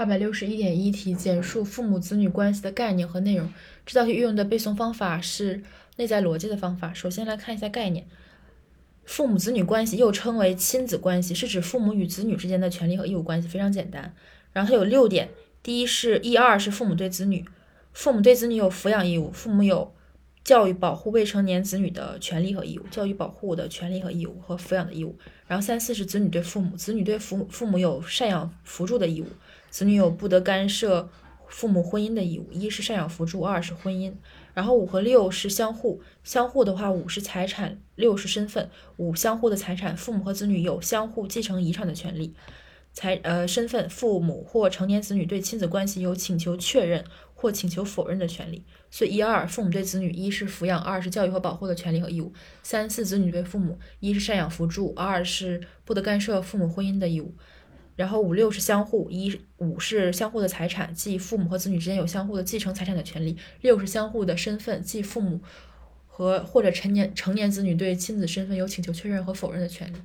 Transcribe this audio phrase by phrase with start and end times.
[0.00, 3.46] 二百六十一点一题，简述父母子女关系的概念和内容。
[3.84, 5.62] 这道题运用的背诵方法是
[5.96, 6.94] 内在逻辑的方法。
[6.94, 8.06] 首先来看一下概念，
[9.04, 14.14] 父母子女关系又称为亲子关系，是指父母与子女之间的权利和义务关系，非常简单。
[14.54, 15.28] 然后它有六点，
[15.62, 17.44] 第一是一二是父母对子女，
[17.92, 19.92] 父母对子女有抚养义务，父母有
[20.42, 25.14] 教育保护未成年子女的权利和义务，教育保护的权利和义务和抚养的义务。
[25.46, 29.26] 然后三四是子女对父母，子女对父父母有赡养扶助的义务。
[29.70, 31.08] 子女有不得干涉
[31.48, 34.12] 父母婚姻的义务，一是赡养扶助，二是婚姻。
[34.52, 38.68] 然后五和六是相互，相互的话，五是财产，六是身份。
[38.96, 42.34] 五相互的财产，父母和子女有相互继承遗产的权利。
[42.92, 48.64] 财呃身份，父母或成年子女对亲子关系有请求确认或请求否认的权利。
[48.90, 52.32] 所以一二父母对子女，一是抚养，二是教育和保护的权利和义务。
[52.64, 57.32] 三四子女对父母，一是赡养扶助，二是不得干涉父母婚姻的义务。
[58.00, 65.38] 然后五六是相互，一五是相互的财产，即父母和子女之间有相互的继承财产的权利；六是相互的身份，即父母
[66.06, 69.96] 和或者成年成年子女对亲子身份有请求确认和否认的权利。